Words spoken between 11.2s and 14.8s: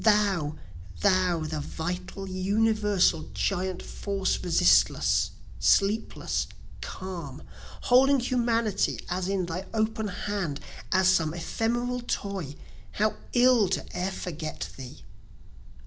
ephemeral toy, How ill to e'er forget